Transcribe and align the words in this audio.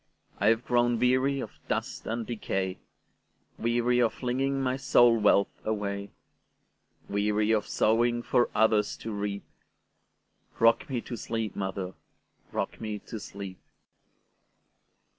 I 0.39 0.47
have 0.47 0.65
grown 0.65 0.97
weary 0.97 1.39
of 1.41 1.59
dust 1.67 2.07
and 2.07 2.25
decay,—Weary 2.25 3.99
of 4.01 4.15
flinging 4.15 4.59
my 4.59 4.75
soul 4.75 5.15
wealth 5.19 5.61
away; 5.63 6.09
Weary 7.07 7.51
of 7.51 7.67
sowing 7.67 8.23
for 8.23 8.49
others 8.55 8.97
to 8.97 9.11
reap;—Rock 9.11 10.89
me 10.89 11.01
to 11.01 11.15
sleep, 11.15 11.55
mother,—rock 11.55 12.81
me 12.81 12.97
to 12.97 13.19
sleep! 13.19 13.59